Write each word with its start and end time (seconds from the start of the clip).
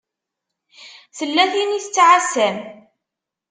Tella 1.17 1.45
tin 1.51 1.77
i 1.77 1.79
tettɛasam? 1.85 2.57